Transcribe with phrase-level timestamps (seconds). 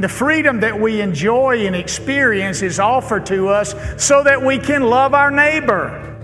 [0.00, 4.84] The freedom that we enjoy and experience is offered to us so that we can
[4.84, 6.16] love our neighbor.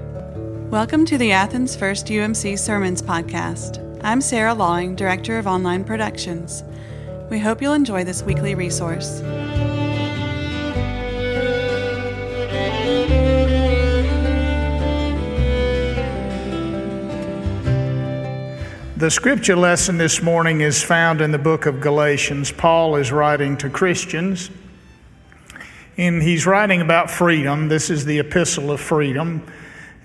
[0.71, 4.00] Welcome to the Athens First UMC Sermons Podcast.
[4.02, 6.64] I'm Sarah Lawing, Director of Online Productions.
[7.29, 9.20] We hope you'll enjoy this weekly resource.
[18.96, 22.50] The scripture lesson this morning is found in the book of Galatians.
[22.50, 24.50] Paul is writing to Christians,
[25.98, 27.68] and he's writing about freedom.
[27.68, 29.46] This is the epistle of freedom,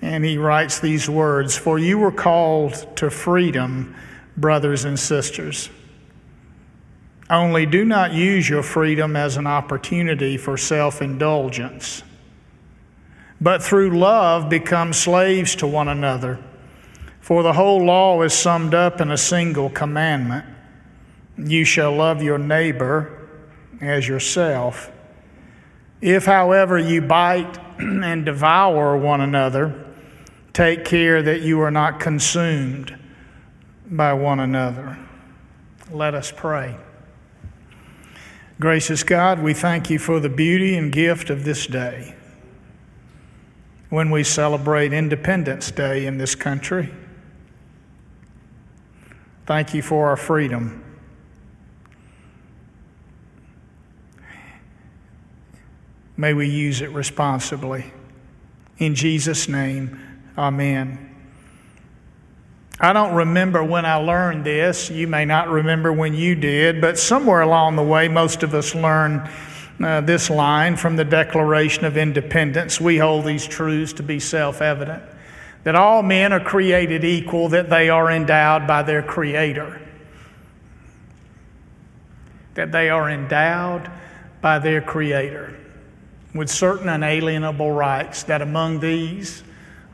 [0.02, 3.96] and he writes these words For you were called to freedom,
[4.35, 5.70] brothers and sisters.
[7.30, 12.04] Only do not use your freedom as an opportunity for self indulgence,
[13.40, 16.40] but through love become slaves to one another.
[17.22, 20.46] For the whole law is summed up in a single commandment
[21.38, 23.18] You shall love your neighbor
[23.80, 24.92] as yourself.
[26.02, 29.86] If, however, you bite and devour one another,
[30.52, 32.98] take care that you are not consumed
[33.85, 34.98] by one another.
[35.91, 36.78] Let us pray.
[38.60, 42.16] Gracious God, we thank you for the beauty and gift of this day
[43.90, 46.91] when we celebrate Independence Day in this country.
[49.46, 50.84] Thank you for our freedom.
[56.16, 57.92] May we use it responsibly.
[58.78, 60.00] In Jesus' name,
[60.38, 61.08] amen.
[62.80, 64.90] I don't remember when I learned this.
[64.92, 68.75] You may not remember when you did, but somewhere along the way, most of us
[68.75, 69.30] learned
[69.84, 72.80] uh, this line from the Declaration of Independence.
[72.80, 75.02] We hold these truths to be self evident
[75.63, 79.81] that all men are created equal, that they are endowed by their Creator.
[82.56, 83.89] That they are endowed
[84.41, 85.57] by their Creator
[86.34, 89.44] with certain unalienable rights, that among these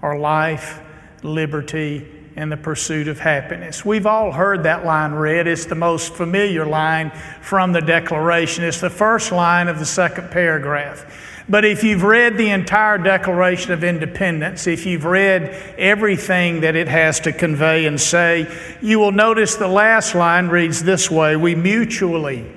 [0.01, 0.79] are life,
[1.23, 3.83] liberty, and the pursuit of happiness.
[3.83, 5.47] We've all heard that line read.
[5.47, 7.11] It's the most familiar line
[7.41, 8.63] from the Declaration.
[8.63, 11.36] It's the first line of the second paragraph.
[11.49, 15.43] But if you've read the entire Declaration of Independence, if you've read
[15.77, 18.47] everything that it has to convey and say,
[18.81, 22.51] you will notice the last line reads this way We mutually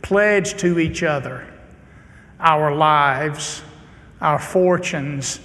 [0.00, 1.44] pledge to each other
[2.38, 3.62] our lives,
[4.20, 5.40] our fortunes,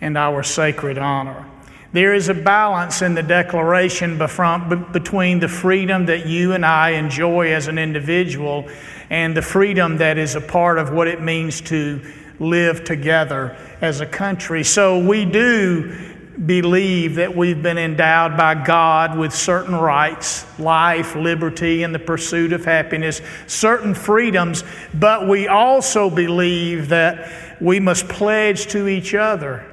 [0.00, 1.44] and our sacred honor.
[1.92, 7.52] There is a balance in the declaration between the freedom that you and I enjoy
[7.52, 8.68] as an individual
[9.10, 12.00] and the freedom that is a part of what it means to
[12.38, 14.62] live together as a country.
[14.64, 16.14] So we do
[16.44, 22.52] believe that we've been endowed by God with certain rights life, liberty, and the pursuit
[22.52, 29.64] of happiness, certain freedoms, but we also believe that we must pledge to each other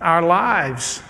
[0.00, 1.02] our lives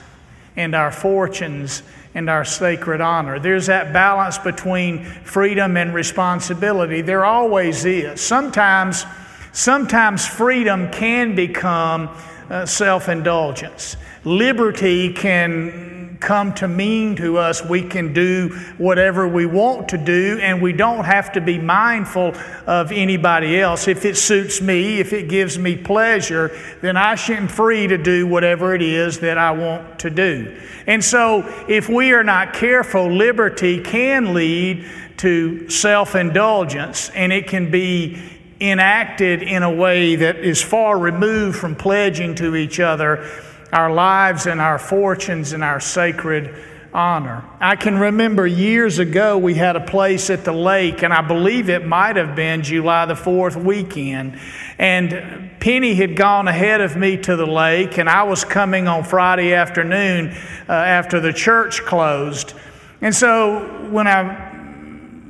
[0.57, 1.83] and our fortunes
[2.15, 3.39] and our sacred honor.
[3.39, 7.01] There's that balance between freedom and responsibility.
[7.01, 8.21] There always is.
[8.21, 9.05] Sometimes
[9.53, 12.09] Sometimes freedom can become
[12.49, 13.97] uh, self indulgence.
[14.25, 18.49] Liberty can come to mean to us we can do
[18.79, 22.33] whatever we want to do and we don't have to be mindful
[22.65, 23.89] of anybody else.
[23.89, 28.27] If it suits me, if it gives me pleasure, then I am free to do
[28.27, 30.57] whatever it is that I want to do.
[30.87, 34.87] And so, if we are not careful, liberty can lead
[35.19, 38.23] to self indulgence and it can be
[38.63, 43.29] enacted in a way that is far removed from pledging to each other
[43.73, 46.55] our lives and our fortunes and our sacred
[46.93, 47.43] honor.
[47.59, 51.71] I can remember years ago we had a place at the lake, and I believe
[51.71, 54.39] it might have been July the 4th weekend.
[54.79, 59.05] And Penny had gone ahead of me to the lake, and I was coming on
[59.05, 60.37] Friday afternoon
[60.69, 62.53] uh, after the church closed.
[63.01, 64.52] And so when I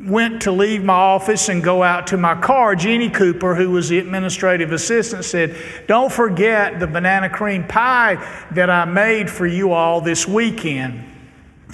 [0.03, 3.89] went to leave my office and go out to my car, Jeannie Cooper, who was
[3.89, 5.57] the administrative assistant, said,
[5.87, 8.17] Don't forget the banana cream pie
[8.51, 11.12] that I made for you all this weekend.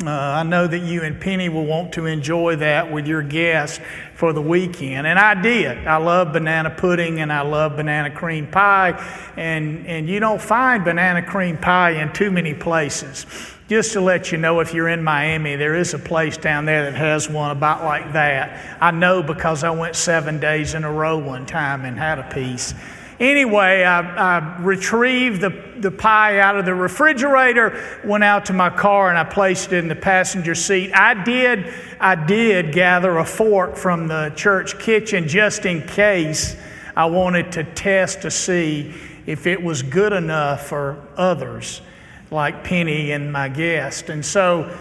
[0.00, 3.80] Uh, I know that you and Penny will want to enjoy that with your guests
[4.14, 5.08] for the weekend.
[5.08, 5.88] And I did.
[5.88, 8.90] I love banana pudding and I love banana cream pie.
[9.36, 13.26] And, and you don't find banana cream pie in too many places.
[13.68, 16.84] Just to let you know, if you're in Miami, there is a place down there
[16.84, 18.78] that has one about like that.
[18.80, 22.30] I know because I went seven days in a row one time and had a
[22.30, 22.72] piece.
[23.20, 28.70] Anyway, I, I, retrieved the, the pie out of the refrigerator, went out to my
[28.70, 30.92] car, and I placed it in the passenger seat.
[30.94, 36.56] I did, I did gather a fork from the church kitchen just in case
[36.94, 38.94] I wanted to test to see
[39.26, 41.82] if it was good enough for others,
[42.30, 44.10] like Penny and my guest.
[44.10, 44.72] And so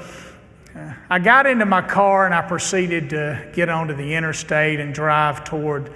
[0.76, 4.94] uh, I got into my car and I proceeded to get onto the interstate and
[4.94, 5.92] drive toward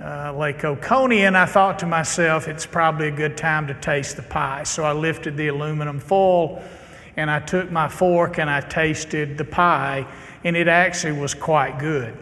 [0.00, 4.16] uh, Lake Oconee, and I thought to myself, it's probably a good time to taste
[4.16, 4.64] the pie.
[4.64, 6.62] So I lifted the aluminum foil
[7.16, 10.06] and I took my fork and I tasted the pie,
[10.44, 12.14] and it actually was quite good.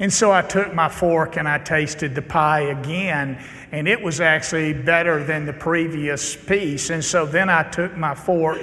[0.00, 3.40] And so I took my fork and I tasted the pie again,
[3.70, 6.90] and it was actually better than the previous piece.
[6.90, 8.58] And so then I took my fork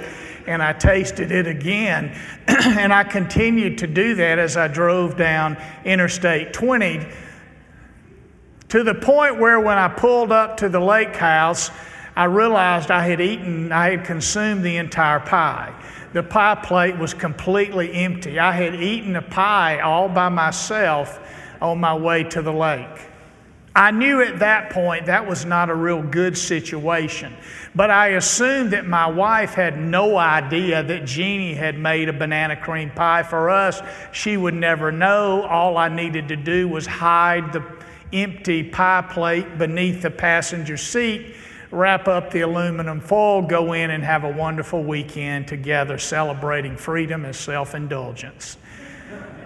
[0.46, 2.14] and I tasted it again.
[2.48, 7.06] and I continued to do that as I drove down Interstate 20
[8.68, 11.70] to the point where when I pulled up to the lake house,
[12.14, 15.72] I realized I had eaten, I had consumed the entire pie.
[16.12, 18.38] The pie plate was completely empty.
[18.38, 21.20] I had eaten a pie all by myself
[21.60, 22.86] on my way to the lake.
[23.74, 27.32] I knew at that point that was not a real good situation,
[27.76, 32.56] but I assumed that my wife had no idea that Jeannie had made a banana
[32.56, 33.80] cream pie for us.
[34.10, 35.42] She would never know.
[35.42, 37.62] All I needed to do was hide the
[38.12, 41.34] empty pie plate beneath the passenger seat,
[41.70, 47.24] wrap up the aluminum foil, go in and have a wonderful weekend together celebrating freedom
[47.24, 48.56] and self indulgence.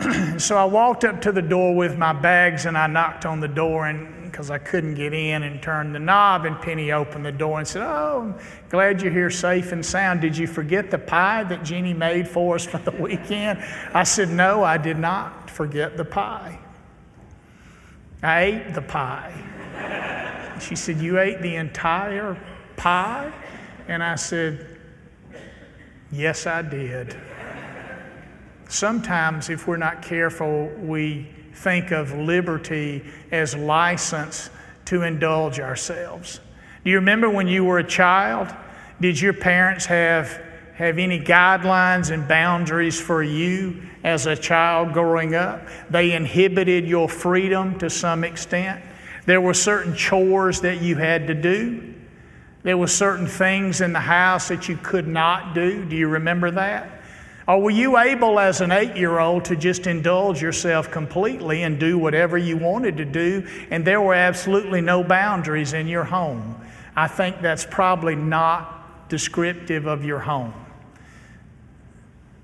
[0.39, 3.49] so I walked up to the door with my bags and I knocked on the
[3.49, 7.33] door and because I couldn't get in and turned the knob and Penny opened the
[7.33, 10.23] door and said, "Oh, I'm glad you're here safe and sound.
[10.23, 13.63] Did you forget the pie that Jeannie made for us for the weekend?"
[13.93, 16.59] I said, "No, I did not forget the pie."
[18.23, 20.59] I ate the pie.
[20.61, 22.37] She said, You ate the entire
[22.77, 23.33] pie?
[23.89, 24.79] And I said,
[26.11, 27.17] Yes, I did.
[28.69, 34.51] Sometimes, if we're not careful, we think of liberty as license
[34.87, 36.41] to indulge ourselves.
[36.85, 38.55] Do you remember when you were a child?
[39.01, 40.41] Did your parents have,
[40.83, 45.69] have any guidelines and boundaries for you as a child growing up.
[45.91, 48.83] They inhibited your freedom to some extent.
[49.25, 51.95] There were certain chores that you had to do.
[52.65, 55.85] There were certain things in the house that you could not do.
[55.85, 57.03] Do you remember that?
[57.47, 61.79] Or were you able as an eight year old to just indulge yourself completely and
[61.79, 66.57] do whatever you wanted to do, and there were absolutely no boundaries in your home?
[66.97, 70.55] I think that's probably not descriptive of your home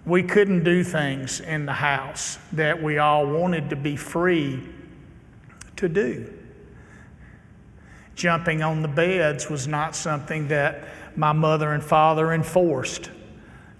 [0.08, 4.66] we couldn't do things in the house that we all wanted to be free
[5.76, 6.32] to do.
[8.14, 13.10] Jumping on the beds was not something that my mother and father enforced.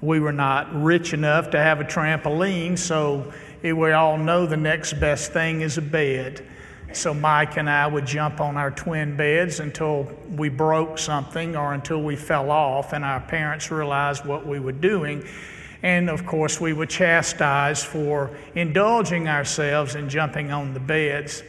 [0.02, 3.32] We were not rich enough to have a trampoline, so
[3.62, 6.46] we all know the next best thing is a bed.
[6.92, 10.04] So Mike and I would jump on our twin beds until
[10.36, 14.72] we broke something or until we fell off, and our parents realized what we were
[14.72, 15.26] doing
[15.82, 21.42] and of course, we were chastised for indulging ourselves and jumping on the beds.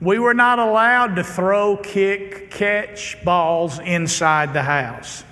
[0.00, 5.24] We were not allowed to throw, kick, catch balls inside the house.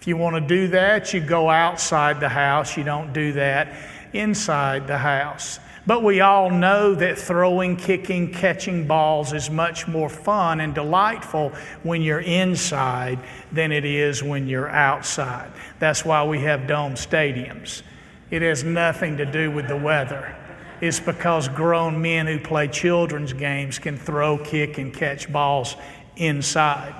[0.00, 2.76] If you want to do that, you go outside the house.
[2.76, 3.74] You don't do that
[4.12, 5.58] inside the house.
[5.90, 11.50] But we all know that throwing, kicking, catching balls is much more fun and delightful
[11.82, 13.18] when you're inside
[13.50, 15.50] than it is when you're outside.
[15.80, 17.82] That's why we have dome stadiums.
[18.30, 20.36] It has nothing to do with the weather.
[20.80, 25.74] It's because grown men who play children's games can throw, kick, and catch balls
[26.14, 26.94] inside.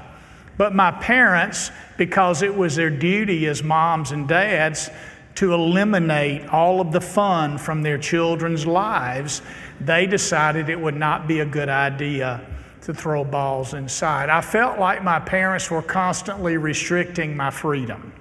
[0.56, 4.90] But my parents, because it was their duty as moms and dads,
[5.36, 9.42] to eliminate all of the fun from their children's lives,
[9.80, 12.40] they decided it would not be a good idea
[12.82, 14.28] to throw balls inside.
[14.28, 18.12] I felt like my parents were constantly restricting my freedom.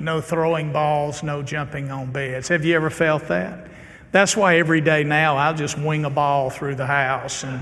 [0.00, 2.48] No throwing balls, no jumping on beds.
[2.48, 3.66] Have you ever felt that?
[4.10, 7.60] That's why every day now I'll just wing a ball through the house and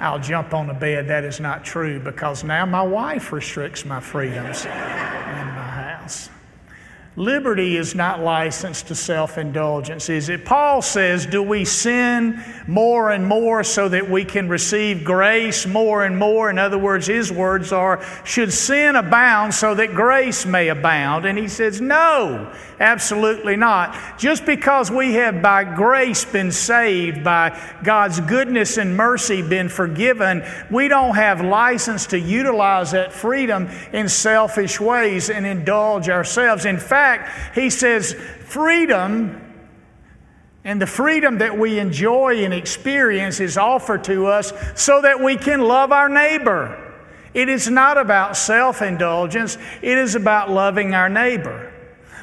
[0.00, 1.08] I'll jump on the bed.
[1.08, 4.64] That is not true because now my wife restricts my freedoms.
[7.18, 10.44] Liberty is not licensed to self indulgence, is it?
[10.44, 16.04] Paul says, Do we sin more and more so that we can receive grace more
[16.04, 16.48] and more?
[16.48, 21.26] In other words, his words are, Should sin abound so that grace may abound?
[21.26, 23.98] And he says, No, absolutely not.
[24.16, 30.44] Just because we have by grace been saved, by God's goodness and mercy been forgiven,
[30.70, 36.64] we don't have license to utilize that freedom in selfish ways and indulge ourselves.
[36.64, 38.14] In fact, fact, he says
[38.46, 39.40] freedom
[40.64, 45.36] and the freedom that we enjoy and experience is offered to us so that we
[45.36, 46.84] can love our neighbor.
[47.32, 51.72] It is not about self indulgence, it is about loving our neighbor.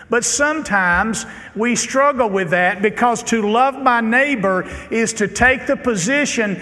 [0.07, 1.25] But sometimes
[1.55, 6.61] we struggle with that because to love my neighbor is to take the position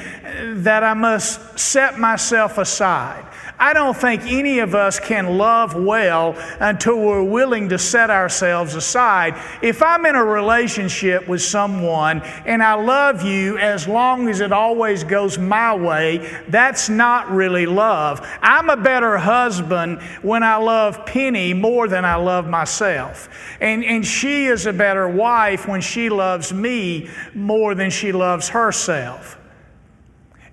[0.64, 3.26] that I must set myself aside.
[3.64, 8.76] I don't think any of us can love well until we're willing to set ourselves
[8.76, 9.42] aside.
[9.62, 14.52] If I'm in a relationship with someone and I love you as long as it
[14.52, 18.20] always goes my way, that's not really love.
[18.42, 23.30] I'm a better husband when I love Penny more than I love myself.
[23.62, 28.50] And, and she is a better wife when she loves me more than she loves
[28.50, 29.40] herself.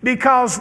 [0.00, 0.60] Because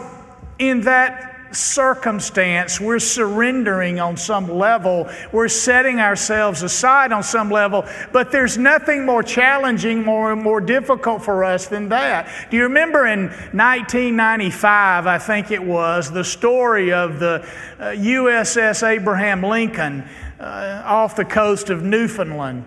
[0.58, 7.84] in that circumstance, we're surrendering on some level, we're setting ourselves aside on some level,
[8.12, 12.28] but there's nothing more challenging, more, more difficult for us than that.
[12.50, 17.46] Do you remember in 1995, I think it was, the story of the
[17.78, 22.64] uh, USS Abraham Lincoln uh, off the coast of Newfoundland?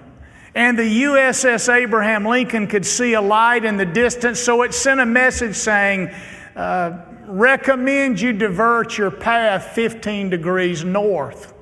[0.55, 4.99] And the USS Abraham Lincoln could see a light in the distance, so it sent
[4.99, 6.11] a message saying,
[6.55, 11.53] uh, recommend you divert your path 15 degrees north.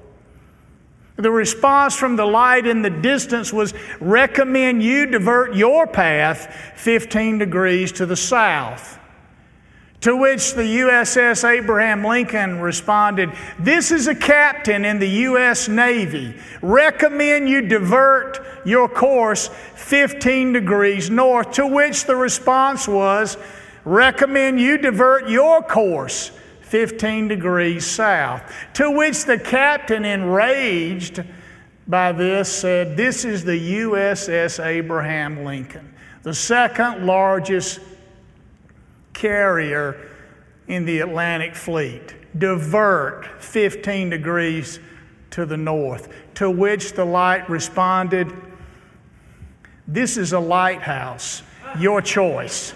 [1.18, 7.38] The response from the light in the distance was recommend you divert your path 15
[7.38, 8.98] degrees to the south.
[10.02, 15.68] To which the USS Abraham Lincoln responded, This is a captain in the U.S.
[15.68, 16.36] Navy.
[16.64, 21.52] Recommend you divert your course 15 degrees north.
[21.52, 23.38] To which the response was,
[23.86, 26.32] recommend you divert your course
[26.72, 28.42] 15 degrees south.
[28.76, 31.24] To which the captain, enraged
[31.88, 37.82] by this, said, This is the USS Abraham Lincoln, the second largest
[39.14, 40.10] carrier
[40.68, 42.16] in the Atlantic Fleet.
[42.40, 44.80] Divert 15 degrees
[45.32, 46.08] to the north.
[46.36, 48.32] To which the light responded,
[49.88, 51.44] This is a lighthouse,
[51.78, 52.74] your choice.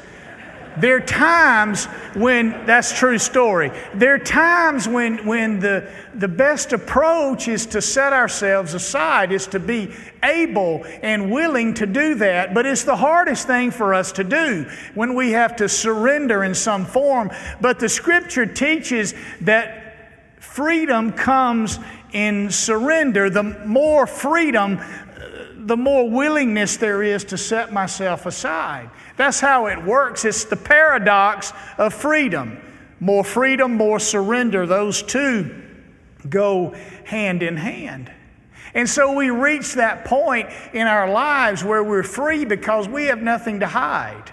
[0.77, 3.71] There are times when, that's true story.
[3.93, 9.47] There are times when, when the, the best approach is to set ourselves aside, is
[9.47, 12.53] to be able and willing to do that.
[12.53, 16.53] But it's the hardest thing for us to do when we have to surrender in
[16.53, 17.31] some form.
[17.61, 19.81] But the scripture teaches that
[20.39, 21.79] freedom comes
[22.13, 23.29] in surrender.
[23.29, 24.79] The more freedom,
[25.65, 28.89] the more willingness there is to set myself aside.
[29.17, 30.23] That's how it works.
[30.23, 32.59] It's the paradox of freedom.
[32.99, 34.65] More freedom, more surrender.
[34.67, 35.63] Those two
[36.29, 38.11] go hand in hand.
[38.75, 43.21] And so we reach that point in our lives where we're free because we have
[43.21, 44.31] nothing to hide.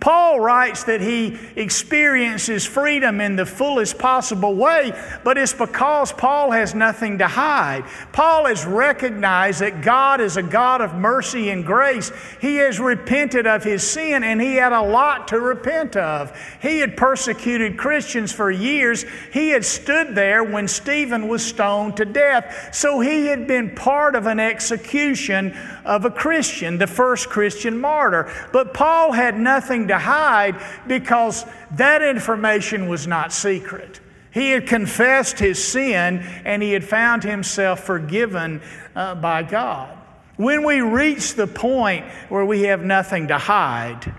[0.00, 4.92] Paul writes that he experiences freedom in the fullest possible way,
[5.22, 7.84] but it's because Paul has nothing to hide.
[8.12, 12.10] Paul has recognized that God is a God of mercy and grace.
[12.40, 16.34] He has repented of his sin, and he had a lot to repent of.
[16.62, 19.04] He had persecuted Christians for years.
[19.32, 22.70] He had stood there when Stephen was stoned to death.
[22.72, 25.54] So he had been part of an execution
[25.84, 28.32] of a Christian, the first Christian martyr.
[28.52, 30.56] But Paul had nothing to hide
[30.86, 34.00] because that information was not secret.
[34.32, 38.60] He had confessed his sin and he had found himself forgiven
[38.96, 39.96] uh, by God.
[40.36, 44.14] When we reach the point where we have nothing to hide,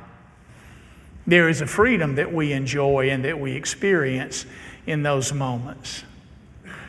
[1.25, 4.45] there is a freedom that we enjoy and that we experience
[4.85, 6.03] in those moments.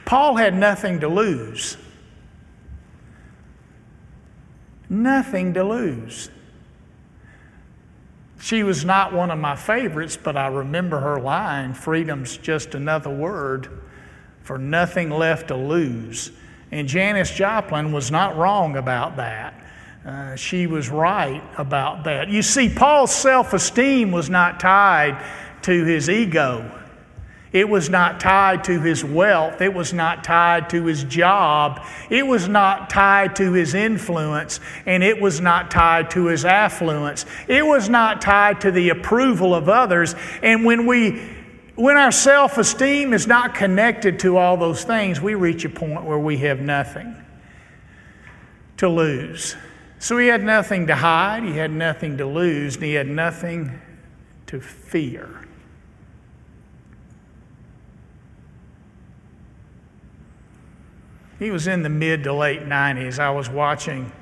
[0.05, 1.77] Paul had nothing to lose.
[4.89, 6.29] Nothing to lose.
[8.43, 13.09] She was not one of my favorites, but I remember her line freedom's just another
[13.09, 13.69] word
[14.41, 16.33] for nothing left to lose.
[16.73, 19.55] And Janis Joplin was not wrong about that.
[20.05, 22.31] Uh, she was right about that.
[22.31, 25.25] You see, Paul's self esteem was not tied
[25.63, 26.82] to his ego.
[27.53, 29.61] It was not tied to his wealth.
[29.61, 31.85] It was not tied to his job.
[32.09, 34.59] It was not tied to his influence.
[34.87, 37.27] And it was not tied to his affluence.
[37.49, 40.15] It was not tied to the approval of others.
[40.43, 41.21] And when we
[41.75, 46.05] when our self esteem is not connected to all those things, we reach a point
[46.05, 47.17] where we have nothing
[48.77, 49.57] to lose.
[49.99, 53.81] So he had nothing to hide, he had nothing to lose, and he had nothing
[54.47, 55.42] to fear.
[61.39, 63.19] He was in the mid to late 90s.
[63.19, 64.13] I was watching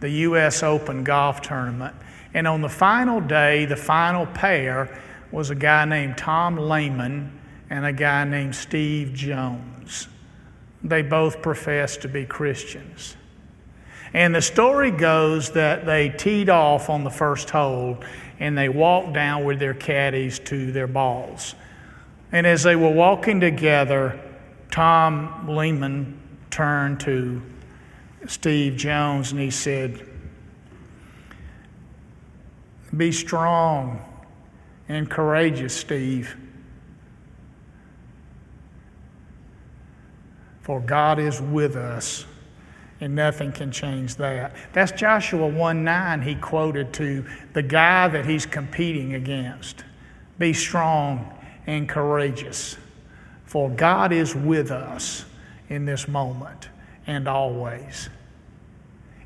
[0.00, 0.62] the U.S.
[0.62, 1.94] Open golf tournament.
[2.34, 5.00] And on the final day, the final pair
[5.30, 7.40] was a guy named Tom Lehman
[7.70, 10.08] and a guy named Steve Jones.
[10.82, 13.16] They both professed to be Christians.
[14.12, 17.98] And the story goes that they teed off on the first hole
[18.38, 21.54] and they walked down with their caddies to their balls.
[22.30, 24.20] And as they were walking together,
[24.74, 27.40] Tom Lehman turned to
[28.26, 30.04] Steve Jones and he said,
[32.96, 34.04] Be strong
[34.88, 36.36] and courageous, Steve.
[40.62, 42.26] For God is with us,
[43.00, 44.56] and nothing can change that.
[44.72, 49.84] That's Joshua 1 9, he quoted to the guy that he's competing against.
[50.40, 51.32] Be strong
[51.68, 52.76] and courageous,
[53.54, 55.24] for God is with us
[55.68, 56.70] in this moment
[57.06, 58.08] and always.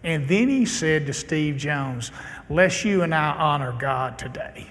[0.05, 2.13] And then he said to Steve Jones,
[2.51, 4.67] Lest you and I honor God today.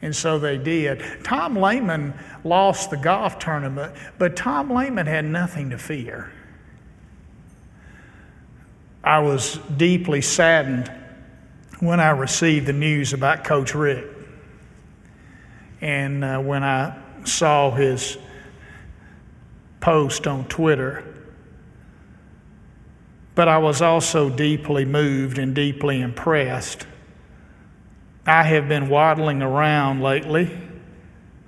[0.00, 1.02] And so they did.
[1.24, 6.32] Tom Lehman lost the golf tournament, but Tom Lehman had nothing to fear.
[9.04, 10.90] I was deeply saddened
[11.80, 14.08] when I received the news about Coach Richt.
[15.82, 18.18] And uh, when I saw his
[19.80, 21.04] post on Twitter.
[23.34, 26.86] But I was also deeply moved and deeply impressed.
[28.26, 30.50] I have been waddling around lately,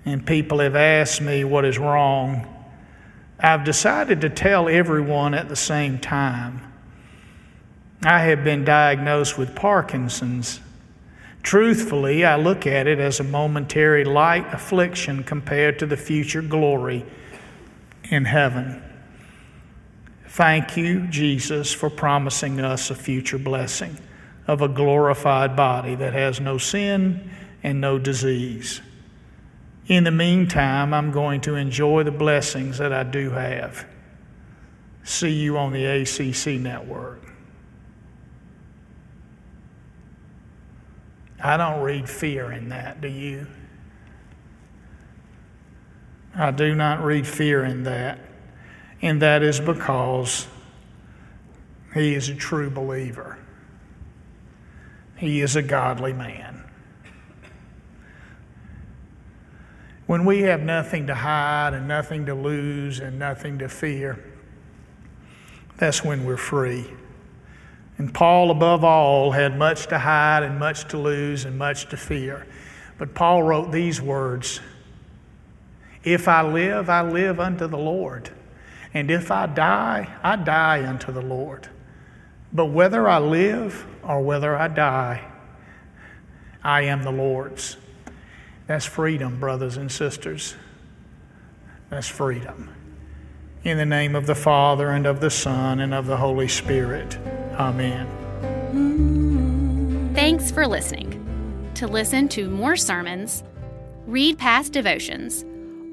[0.04, 2.46] and people have asked me what is wrong.
[3.40, 6.60] I've decided to tell everyone at the same time.
[8.04, 10.60] I have been diagnosed with Parkinson's.
[11.42, 17.06] Truthfully, I look at it as a momentary light affliction compared to the future glory
[18.10, 18.82] in heaven.
[20.26, 23.98] Thank you, Jesus, for promising us a future blessing
[24.46, 27.30] of a glorified body that has no sin
[27.62, 28.80] and no disease.
[29.86, 33.86] In the meantime, I'm going to enjoy the blessings that I do have.
[35.02, 37.27] See you on the ACC network.
[41.40, 43.46] I don't read fear in that, do you?
[46.34, 48.20] I do not read fear in that.
[49.02, 50.48] And that is because
[51.94, 53.38] he is a true believer.
[55.16, 56.64] He is a godly man.
[60.06, 64.24] When we have nothing to hide and nothing to lose and nothing to fear,
[65.76, 66.86] that's when we're free.
[67.98, 71.96] And Paul, above all, had much to hide and much to lose and much to
[71.96, 72.46] fear.
[72.96, 74.60] But Paul wrote these words
[76.04, 78.30] if I live, I live unto the Lord.
[78.94, 81.68] And if I die, I die unto the Lord.
[82.52, 85.28] But whether I live or whether I die,
[86.62, 87.76] I am the Lord's.
[88.66, 90.54] That's freedom, brothers and sisters.
[91.90, 92.70] That's freedom.
[93.68, 97.18] In the name of the Father, and of the Son, and of the Holy Spirit.
[97.52, 98.08] Amen.
[100.14, 101.70] Thanks for listening.
[101.74, 103.44] To listen to more sermons,
[104.06, 105.44] read past devotions,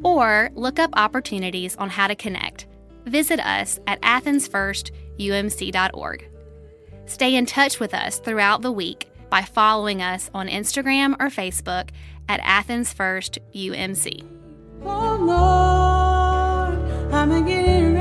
[0.06, 2.66] or look up opportunities on how to connect,
[3.04, 6.30] visit us at athensfirstumc.org.
[7.08, 11.90] Stay in touch with us throughout the week by following us on Instagram or Facebook
[12.30, 14.24] at Athens First UMC.
[17.16, 17.95] I'm getting.